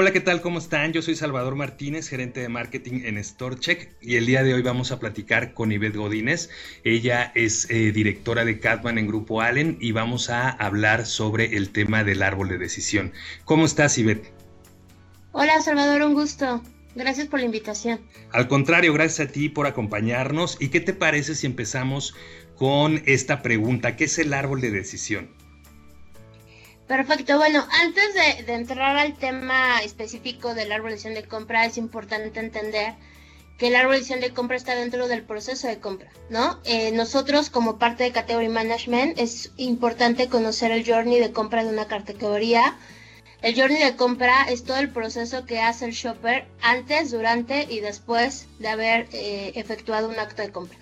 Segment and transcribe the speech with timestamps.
[0.00, 0.40] Hola, ¿qué tal?
[0.40, 0.92] ¿Cómo están?
[0.92, 4.92] Yo soy Salvador Martínez, gerente de marketing en StoreCheck y el día de hoy vamos
[4.92, 6.50] a platicar con Ivette Godínez.
[6.84, 11.70] Ella es eh, directora de Catman en Grupo Allen y vamos a hablar sobre el
[11.70, 13.12] tema del árbol de decisión.
[13.44, 14.32] ¿Cómo estás, Ivette?
[15.32, 16.62] Hola, Salvador, un gusto.
[16.94, 17.98] Gracias por la invitación.
[18.30, 20.58] Al contrario, gracias a ti por acompañarnos.
[20.60, 22.14] ¿Y qué te parece si empezamos
[22.54, 23.96] con esta pregunta?
[23.96, 25.28] ¿Qué es el árbol de decisión?
[26.88, 28.14] Perfecto, bueno, antes
[28.46, 32.94] de, entrar al tema específico de decisión de compra, es importante entender
[33.58, 36.58] que de decisión de compra está dentro del proceso de compra, ¿no?
[36.64, 41.70] Eh, nosotros como parte de Category Management es importante conocer el journey de compra de
[41.70, 42.78] una categoría.
[43.42, 47.80] El journey de compra es todo el proceso que hace el shopper antes, durante y
[47.80, 50.78] después de haber eh, efectuado un acto de compra.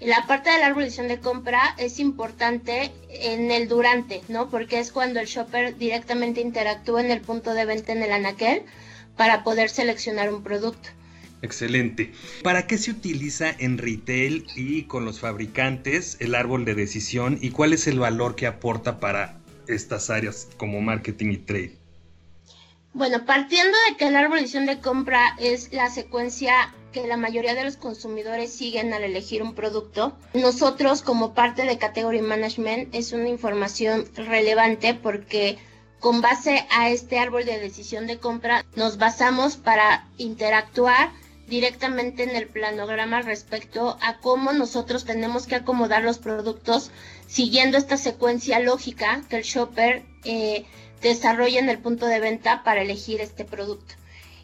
[0.00, 4.50] La parte de la de compra es importante en el durante, ¿no?
[4.50, 8.62] Porque es cuando el shopper directamente interactúa en el punto de venta en el anaquel
[9.16, 10.90] para poder seleccionar un producto.
[11.40, 12.12] Excelente.
[12.42, 17.50] ¿Para qué se utiliza en retail y con los fabricantes el árbol de decisión y
[17.50, 21.85] cuál es el valor que aporta para estas áreas como marketing y trade?
[22.96, 27.62] Bueno, partiendo de que la arbolización de compra es la secuencia que la mayoría de
[27.62, 33.28] los consumidores siguen al elegir un producto, nosotros como parte de Category Management es una
[33.28, 35.58] información relevante porque
[36.00, 41.10] con base a este árbol de decisión de compra nos basamos para interactuar
[41.48, 46.90] directamente en el planograma respecto a cómo nosotros tenemos que acomodar los productos
[47.26, 50.64] siguiendo esta secuencia lógica que el shopper eh,
[51.02, 53.94] desarrollen el punto de venta para elegir este producto.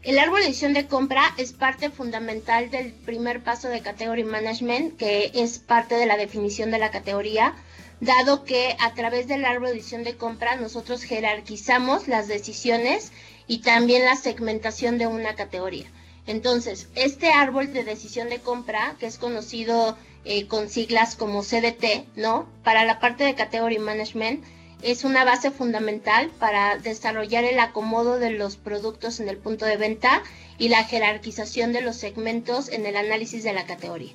[0.02, 4.96] El árbol de decisión de compra es parte fundamental del primer paso de Category Management,
[4.96, 7.54] que es parte de la definición de la categoría,
[8.00, 13.12] dado que a través del árbol de decisión de compra nosotros jerarquizamos las decisiones
[13.46, 15.86] y también la segmentación de una categoría.
[16.26, 22.16] Entonces, este árbol de decisión de compra, que es conocido eh, con siglas como CDT,
[22.16, 22.48] ¿no?
[22.64, 24.44] Para la parte de Category Management,
[24.82, 29.76] es una base fundamental para desarrollar el acomodo de los productos en el punto de
[29.76, 30.22] venta
[30.58, 34.12] y la jerarquización de los segmentos en el análisis de la categoría.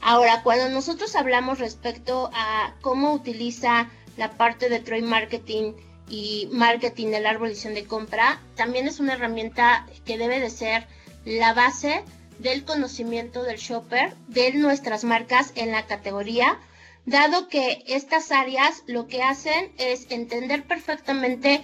[0.00, 5.72] Ahora, cuando nosotros hablamos respecto a cómo utiliza la parte de trade marketing
[6.08, 10.86] y marketing de decisión de compra, también es una herramienta que debe de ser
[11.24, 12.02] la base
[12.38, 16.58] del conocimiento del shopper de nuestras marcas en la categoría
[17.06, 21.62] dado que estas áreas lo que hacen es entender perfectamente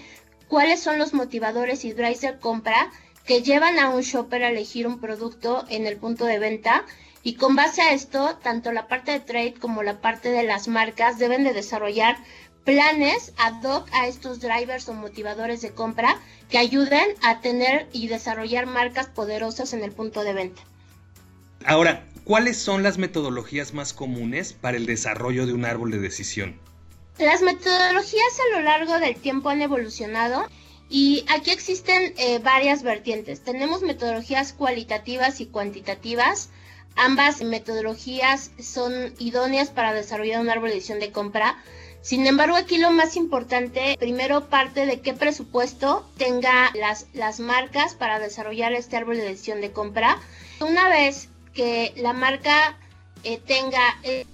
[0.49, 2.91] cuáles son los motivadores y drives de compra
[3.25, 6.85] que llevan a un shopper a elegir un producto en el punto de venta
[7.23, 10.69] y con base a esto, tanto la parte de trade como la parte de las
[10.69, 12.17] marcas deben de desarrollar
[12.65, 18.07] planes ad hoc a estos drivers o motivadores de compra que ayuden a tener y
[18.07, 20.63] desarrollar marcas poderosas en el punto de venta.
[21.65, 26.59] Ahora, ¿cuáles son las metodologías más comunes para el desarrollo de un árbol de decisión?
[27.19, 30.45] Las metodologías a lo largo del tiempo han evolucionado
[30.91, 33.43] y aquí existen eh, varias vertientes.
[33.43, 36.51] Tenemos metodologías cualitativas y cuantitativas.
[36.97, 41.57] Ambas metodologías son idóneas para desarrollar un árbol de decisión de compra.
[42.03, 47.95] Sin embargo, aquí lo más importante, primero parte de qué presupuesto tenga las, las marcas
[47.95, 50.19] para desarrollar este árbol de decisión de compra.
[50.61, 52.79] Una vez que la marca
[53.25, 53.81] eh, tenga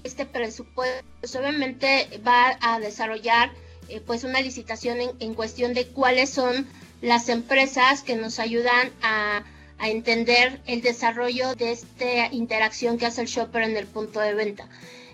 [0.05, 3.53] este presupuesto, pues obviamente va a desarrollar
[3.89, 6.67] eh, pues una licitación en, cuestión de cuáles son
[7.01, 9.45] las empresas que nos ayudan a,
[9.85, 14.69] entender el desarrollo de esta interacción que hace el shopper en el punto de venta.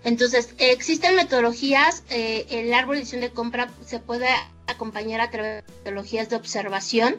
[0.04, 4.28] Entonces, existen metodologías, eh, el árbol de decisión de compra se puede
[4.66, 7.16] acompañar a través de metodologías de observación,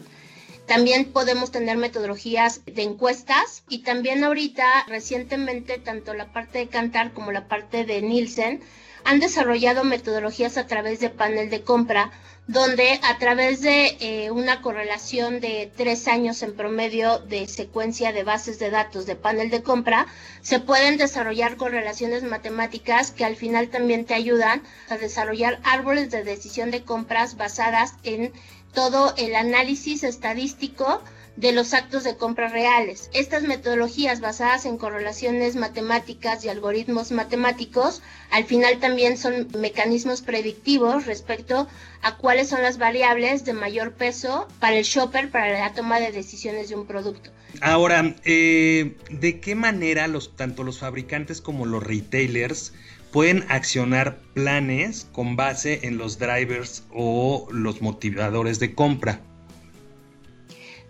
[0.70, 7.12] también podemos tener metodologías de encuestas y también ahorita recientemente tanto la parte de Cantar
[7.12, 8.62] como la parte de Nielsen
[9.04, 12.12] han desarrollado metodologías a través de panel de compra
[12.50, 18.24] donde a través de eh, una correlación de tres años en promedio de secuencia de
[18.24, 20.08] bases de datos de panel de compra,
[20.42, 26.24] se pueden desarrollar correlaciones matemáticas que al final también te ayudan a desarrollar árboles de
[26.24, 28.34] decisión de compras basadas en
[28.74, 31.02] todo el análisis estadístico
[31.40, 33.10] de los actos de compra reales.
[33.14, 41.06] Estas metodologías basadas en correlaciones matemáticas y algoritmos matemáticos al final también son mecanismos predictivos
[41.06, 41.68] respecto
[42.02, 46.12] a cuáles son las variables de mayor peso para el shopper para la toma de
[46.12, 47.32] decisiones de un producto.
[47.62, 52.74] Ahora, eh, ¿de qué manera los, tanto los fabricantes como los retailers
[53.12, 59.20] pueden accionar planes con base en los drivers o los motivadores de compra.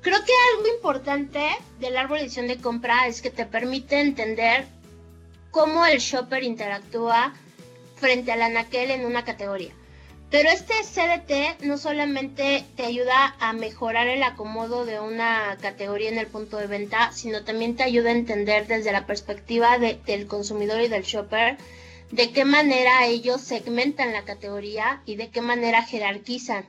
[0.02, 1.42] Creo que algo importante
[1.80, 4.66] del árbol de decisión de compra es que te permite entender
[5.52, 7.34] cómo el shopper interactúa
[7.98, 9.72] frente al anaquel en una categoría.
[10.32, 16.20] Pero este CDT no solamente te ayuda a mejorar el acomodo de una categoría en
[16.20, 20.82] el punto de venta, sino también te ayuda a entender desde la perspectiva del consumidor
[20.82, 21.58] y del shopper
[22.12, 26.66] de qué manera ellos segmentan la categoría y de qué manera jerarquizan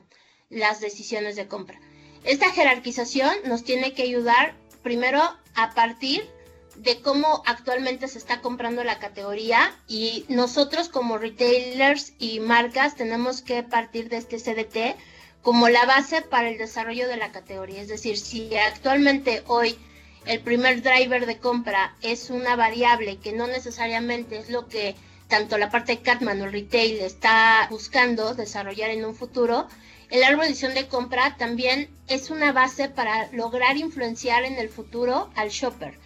[0.49, 1.79] las decisiones de compra.
[2.23, 5.21] Esta jerarquización nos tiene que ayudar primero
[5.55, 6.29] a partir
[6.75, 13.41] de cómo actualmente se está comprando la categoría y nosotros como retailers y marcas tenemos
[13.41, 14.97] que partir de este CDT
[15.41, 17.81] como la base para el desarrollo de la categoría.
[17.81, 19.77] Es decir, si actualmente hoy
[20.25, 24.95] el primer driver de compra es una variable que no necesariamente es lo que
[25.31, 29.65] tanto la parte de Catman o retail está buscando desarrollar en un futuro,
[30.09, 34.67] el árbol de decisión de compra también es una base para lograr influenciar en el
[34.67, 35.97] futuro al shopper.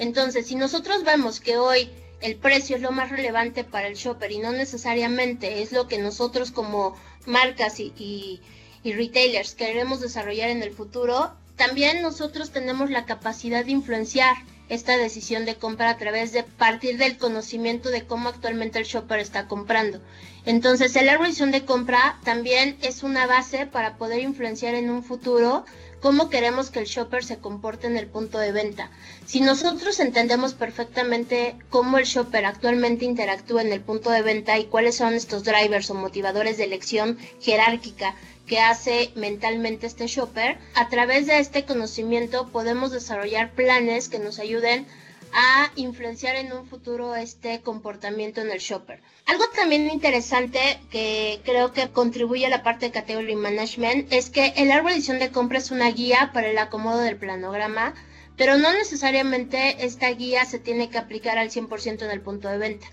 [0.00, 1.90] Entonces, si nosotros vemos que hoy
[2.20, 5.98] el precio es lo más relevante para el shopper y no necesariamente es lo que
[5.98, 8.40] nosotros como marcas y,
[8.82, 14.34] retailers queremos desarrollar en el futuro, también nosotros tenemos la capacidad de influenciar
[14.72, 19.20] esta decisión de compra a través de partir del conocimiento de cómo actualmente el shopper
[19.20, 20.00] está comprando.
[20.46, 25.66] Entonces, el árbol de compra también es una base para poder influenciar en un futuro
[26.00, 28.90] cómo queremos que el shopper se comporte en el punto de venta.
[29.26, 34.64] Si nosotros entendemos perfectamente cómo el shopper actualmente interactúa en el punto de venta y
[34.64, 38.16] cuáles son estos drivers o motivadores de elección jerárquica
[38.46, 44.38] que hace mentalmente este shopper, a través de este conocimiento podemos desarrollar planes que nos
[44.38, 44.86] ayuden
[45.32, 49.00] a influenciar en un futuro este comportamiento en el shopper.
[49.26, 50.58] Algo también interesante
[50.90, 54.98] que creo que contribuye a la parte de category management es que el árbol de
[54.98, 57.94] edición de compra es una guía para el acomodo del planograma,
[58.36, 62.58] pero no necesariamente esta guía se tiene que aplicar al 100% en el punto de
[62.58, 62.86] venta.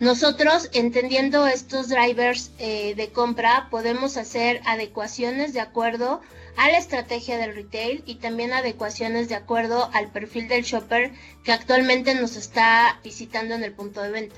[0.00, 6.22] Nosotros, entendiendo estos drivers eh, de compra, podemos hacer adecuaciones de acuerdo
[6.56, 11.12] a la estrategia del retail y también adecuaciones de acuerdo al perfil del shopper
[11.44, 14.36] que actualmente nos está visitando en el punto de venta.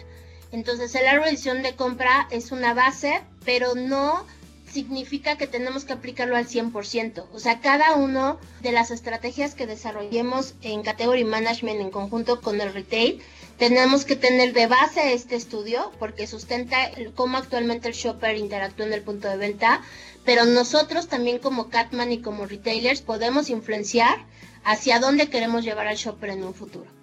[0.51, 4.27] Entonces el árbol de compra es una base, pero no
[4.73, 7.27] significa que tenemos que aplicarlo al 100%.
[7.33, 12.61] O sea, cada uno de las estrategias que desarrollemos en Category Management en conjunto con
[12.61, 13.23] el retail,
[13.59, 18.93] tenemos que tener de base este estudio porque sustenta cómo actualmente el shopper interactúa en
[18.95, 19.83] el punto de venta,
[20.25, 24.27] pero nosotros también como Catman y como retailers podemos influenciar
[24.65, 27.02] hacia dónde queremos llevar al shopper en un futuro.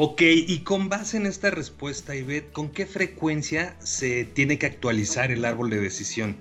[0.00, 5.32] Ok, y con base en esta respuesta, Ivette, ¿con qué frecuencia se tiene que actualizar
[5.32, 6.36] el árbol de decisión?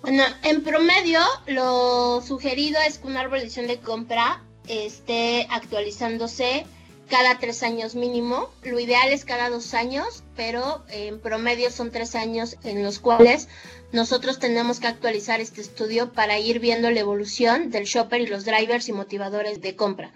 [0.00, 6.64] Bueno, en promedio, lo sugerido es que un árbol de decisión de compra esté actualizándose
[7.10, 8.48] cada tres años mínimo.
[8.62, 13.46] Lo ideal es cada dos años, pero en promedio son tres años en los cuales
[13.92, 18.46] nosotros tenemos que actualizar este estudio para ir viendo la evolución del shopper y los
[18.46, 20.14] drivers y motivadores de compra.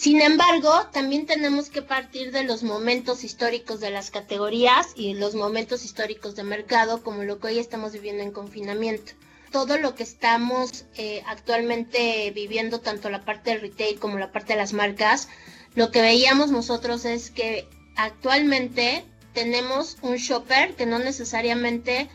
[0.00, 5.34] Sin embargo, también tenemos que partir de los momentos históricos de las categorías y los
[5.34, 9.12] momentos históricos de mercado, como lo que hoy estamos viviendo en confinamiento.
[9.52, 14.54] Todo lo que estamos eh, actualmente viviendo, tanto la parte del retail como la parte
[14.54, 15.28] de las marcas,
[15.74, 19.04] lo que veíamos nosotros es que actualmente
[19.34, 22.08] tenemos un shopper que no necesariamente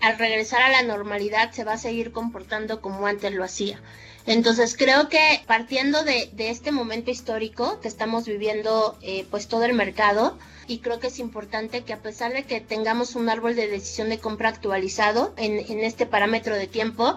[0.00, 3.80] al regresar a la normalidad se va a seguir comportando como antes lo hacía.
[4.26, 9.74] Entonces creo que partiendo de, este momento histórico que estamos viviendo eh, pues todo el
[9.74, 10.38] mercado
[10.68, 14.08] y creo que es importante que a pesar de que tengamos un árbol de decisión
[14.10, 17.16] de compra actualizado en, este parámetro de tiempo,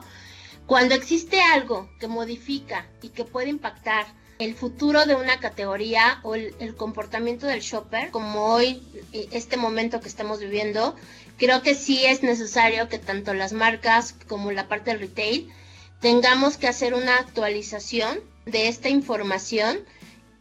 [0.65, 4.07] cuando existe algo que modifica y que puede impactar
[4.39, 8.81] el futuro de una categoría o el, comportamiento del shopper, como hoy,
[9.13, 10.95] eh, este momento que estamos viviendo,
[11.37, 15.53] creo que sí es necesario que tanto las marcas como la parte del retail
[15.99, 19.79] tengamos que hacer una actualización de esta información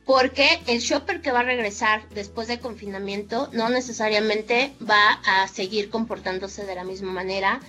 [0.04, 5.88] porque el shopper que va a regresar después de confinamiento no necesariamente va a seguir
[5.88, 7.60] comportándose de la misma manera,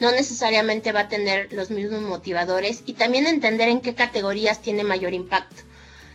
[0.00, 4.82] no necesariamente va a tener los mismos motivadores y también entender en qué categorías tiene
[4.82, 5.62] mayor impacto.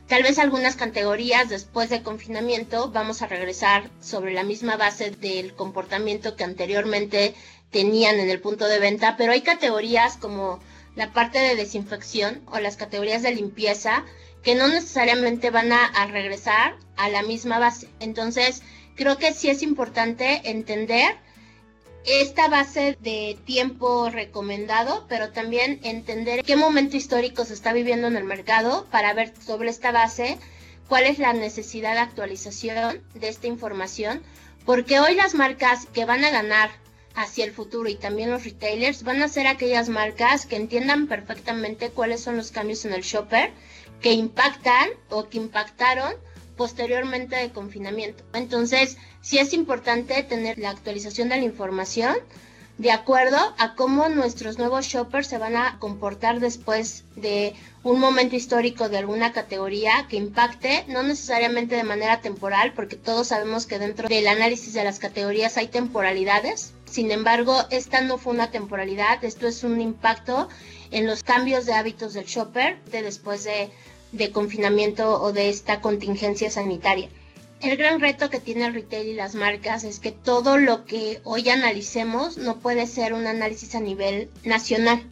[0.10, 5.54] Tal vez algunas categorías después de confinamiento vamos a regresar sobre la misma base del
[5.54, 7.36] comportamiento que anteriormente
[7.70, 10.60] tenían en el punto de venta, pero hay categorías como
[10.96, 14.06] la parte de desinfección o las categorías de limpieza
[14.44, 17.90] que no necesariamente van a, regresar a la misma base.
[18.00, 18.62] Entonces,
[18.96, 21.18] creo que sí es importante entender
[22.06, 28.16] esta base de tiempo recomendado, pero también entender qué momento histórico se está viviendo en
[28.16, 30.38] el mercado para ver sobre esta base
[30.88, 34.24] cuál es la necesidad de actualización de esta información,
[34.66, 36.72] porque hoy las marcas que van a ganar
[37.20, 41.90] hacia el futuro y también los retailers van a ser aquellas marcas que entiendan perfectamente
[41.90, 43.52] cuáles son los cambios en el shopper
[44.00, 46.14] que impactan o que impactaron
[46.56, 48.24] posteriormente de confinamiento.
[48.34, 52.16] Entonces, sí es importante tener la actualización de la información
[52.80, 58.38] de acuerdo a cómo nuestros nuevos shoppers se van a comportar después de un momento
[58.38, 63.80] histórico de alguna categoría que impacte, no necesariamente de manera temporal, porque todos sabemos que
[63.80, 66.74] dentro del análisis de las categorías hay temporalidades.
[66.86, 70.48] Sin embargo, esta no fue una temporalidad, esto es un impacto
[70.92, 73.72] en los cambios de hábitos del shopper de después de,
[74.14, 77.10] de confinamiento o de esta contingencia sanitaria.
[77.62, 81.20] El gran reto que tiene el retail y las marcas es que todo lo que
[81.26, 85.04] hoy analicemos no puede ser un análisis a nivel nacional.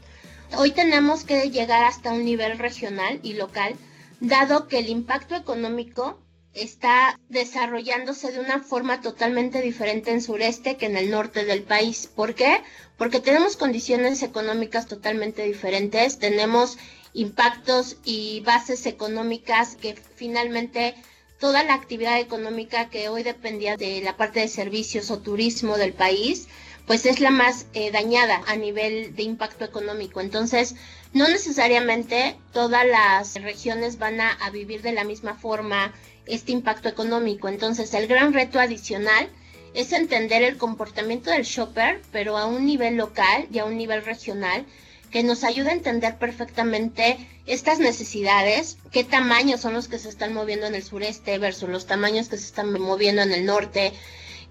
[0.55, 3.75] Hoy tenemos que llegar hasta un nivel regional y local,
[4.21, 6.21] dado que el impacto económico
[6.53, 12.07] está desarrollándose de una forma totalmente diferente en sureste que en el norte del país.
[12.07, 12.61] ¿Por qué?
[12.97, 16.77] Porque tenemos condiciones económicas totalmente diferentes, tenemos
[17.13, 20.95] impactos y bases económicas que finalmente
[21.39, 25.93] toda la actividad económica que hoy dependía de la parte de servicios o turismo del
[25.93, 26.47] país,
[26.85, 30.21] pues es la más eh, dañada a nivel de impacto económico.
[30.21, 30.75] Entonces,
[31.13, 35.93] no necesariamente todas las regiones van a, a vivir de la misma forma
[36.25, 37.49] este impacto económico.
[37.49, 39.29] Entonces, el gran reto adicional
[39.73, 44.03] es entender el comportamiento del shopper, pero a un nivel local y a un nivel
[44.03, 44.65] regional,
[45.11, 50.33] que nos ayude a entender perfectamente estas necesidades, qué tamaños son los que se están
[50.33, 53.93] moviendo en el sureste versus los tamaños que se están moviendo en el norte,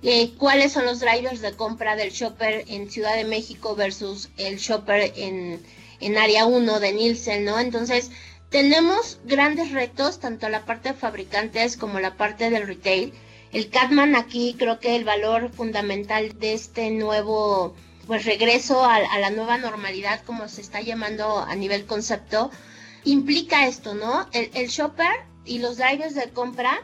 [0.02, 4.56] eh, cuáles son los drivers de compra del shopper en Ciudad de México versus el
[4.56, 5.62] shopper en,
[6.00, 7.58] en área 1 de Nielsen, ¿no?
[7.58, 8.10] Entonces,
[8.50, 13.12] tenemos grandes retos, tanto la parte de fabricantes como la parte del retail.
[13.52, 17.74] El Catman aquí creo que el valor fundamental de este nuevo
[18.06, 22.50] pues regreso a, la nueva normalidad, como se está llamando a nivel concepto,
[23.04, 24.28] implica esto, ¿no?
[24.32, 25.12] El, el shopper
[25.44, 26.82] y los drivers de compra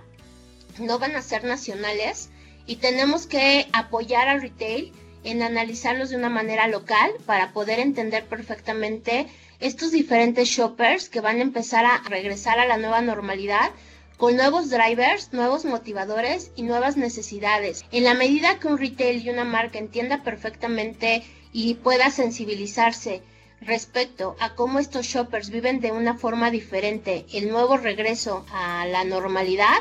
[0.79, 2.31] no van a ser nacionales
[2.67, 4.93] y tenemos que apoyar al retail
[5.25, 9.27] en analizarlos de una manera local para poder entender perfectamente
[9.61, 13.71] estos diferentes shoppers que van a empezar a regresar a la nueva normalidad
[14.17, 17.85] con nuevos drivers, nuevos motivadores y nuevas necesidades.
[17.91, 23.23] En la medida que un retail y una marca entienda perfectamente y pueda sensibilizarse
[23.61, 29.05] respecto a cómo estos shoppers viven de una forma diferente el nuevo regreso a la
[29.05, 29.77] normalidad,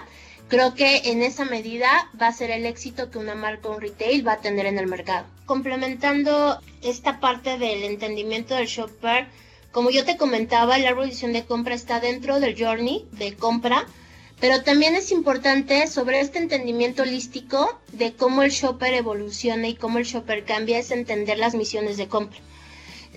[0.47, 3.81] creo que en esa medida va a ser el éxito que una marca o un
[3.81, 5.25] retail va a tener en el mercado.
[5.45, 9.27] Complementando esta parte del entendimiento del shopper,
[9.71, 13.87] como yo te comentaba, la revisión de compra está dentro del journey de compra
[14.41, 19.99] pero también es importante sobre este entendimiento holístico de cómo el shopper evoluciona y cómo
[19.99, 22.39] el shopper cambia, es entender las misiones de compra.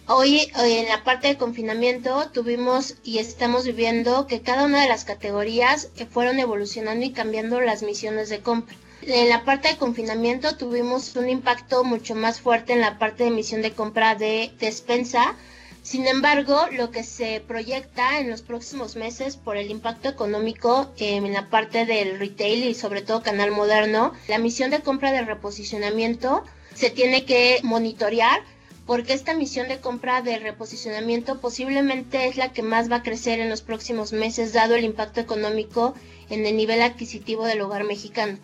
[0.07, 5.07] Hoy en la parte de confinamiento tuvimos y estamos viviendo que cada una de las
[5.07, 8.77] categorías fueron evolucionando y cambiando las misiones de compra.
[9.01, 13.31] En la parte de confinamiento tuvimos un impacto mucho más fuerte en la parte de
[13.31, 15.37] misión de compra de despensa,
[15.85, 21.31] sin embargo, lo que se proyecta en los próximos meses por el impacto económico en
[21.31, 26.43] la parte del retail y sobre todo canal moderno, la misión de compra de reposicionamiento
[26.75, 28.41] se tiene que monitorear
[28.87, 33.39] porque esta misión de compra de reposicionamiento posiblemente es la que más va a crecer
[33.41, 35.95] en los próximos meses dado el impacto económico
[36.31, 38.39] en el nivel adquisitivo del hogar mexicano.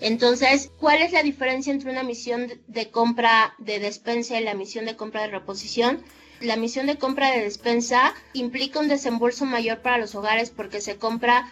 [0.00, 4.86] Entonces, ¿cuál es la diferencia entre una misión de compra de despensa y la misión
[4.86, 6.02] de compra de reposición?
[6.40, 10.96] La misión de compra de despensa implica un desembolso mayor para los hogares porque se
[10.96, 11.50] compra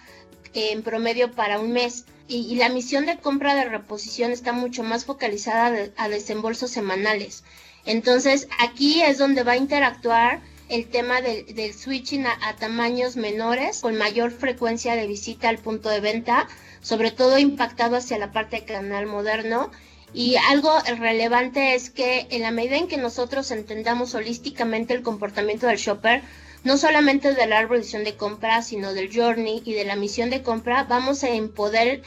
[0.52, 5.04] en promedio para un mes y, la misión de compra de reposición está mucho más
[5.04, 7.44] focalizada a desembolsos semanales.
[7.84, 13.96] Entonces aquí es donde va a interactuar el tema del, switching a, tamaños menores con
[13.96, 16.48] mayor frecuencia de visita al punto de venta,
[16.80, 19.70] sobre todo impactado hacia la parte de canal moderno
[20.14, 25.66] y algo relevante es que en la medida en que nosotros entendamos holísticamente el comportamiento
[25.66, 26.22] del shopper,
[26.62, 30.84] no solamente de la de compra, sino del journey y de la misión de compra,
[30.84, 32.02] vamos a poder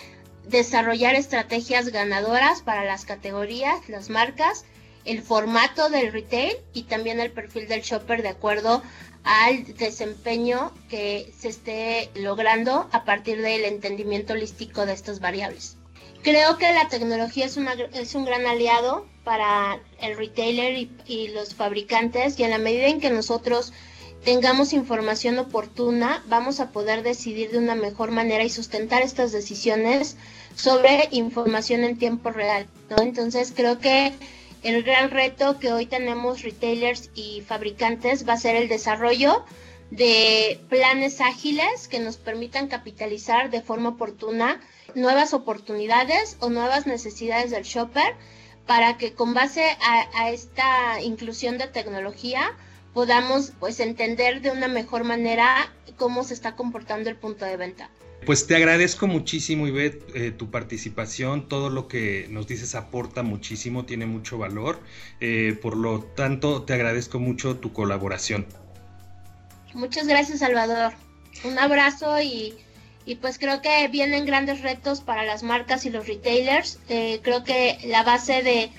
[0.47, 4.63] desarrollar estrategias ganadoras para las categorías, las marcas,
[5.03, 8.81] el formato del retail y también el perfil del shopper de acuerdo
[9.23, 15.76] al desempeño que se esté logrando a partir del entendimiento holístico de estas variables.
[16.23, 21.29] Creo que la tecnología es, una, es un gran aliado para el retailer y, y
[21.29, 23.73] los fabricantes y en la medida en que nosotros
[24.23, 30.17] tengamos información oportuna, vamos a poder decidir de una mejor manera y sustentar estas decisiones
[30.55, 33.01] sobre información en tiempo real, ¿no?
[33.01, 34.11] Entonces creo que
[34.63, 39.45] el gran reto que hoy tenemos retailers y fabricantes va a ser el desarrollo
[39.91, 44.59] de planes ágiles que nos permitan capitalizar de forma oportuna
[44.95, 48.15] nuevas oportunidades o nuevas necesidades del shopper
[48.65, 52.55] para que con base a, esta inclusión de tecnología
[52.93, 57.89] podamos pues entender de una mejor manera cómo se está comportando el punto de venta.
[58.25, 61.47] Pues te agradezco muchísimo, Ivette, eh, tu participación.
[61.47, 64.79] Todo lo que nos dices aporta muchísimo, tiene mucho valor.
[65.21, 68.47] Eh, por lo tanto, te agradezco mucho tu colaboración.
[69.73, 70.93] Muchas gracias, Salvador.
[71.43, 72.53] Un abrazo y,
[73.05, 76.79] y pues creo que vienen grandes retos para las marcas y los retailers.
[76.89, 78.69] Eh, creo que la base de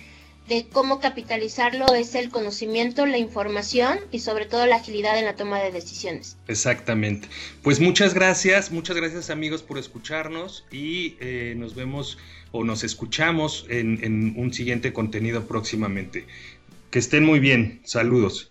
[0.49, 5.37] de cómo capitalizarlo es el conocimiento, la información y sobre todo la agilidad en la
[5.37, 6.37] toma de decisiones.
[6.49, 7.28] Exactamente.
[7.62, 12.18] Pues muchas gracias, muchas gracias amigos por escucharnos y eh, nos vemos
[12.50, 16.25] o nos escuchamos en, en un siguiente contenido próximamente.
[16.90, 17.83] Que estén muy bien.
[17.85, 18.50] Saludos.